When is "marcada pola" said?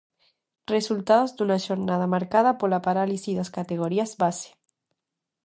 2.15-2.83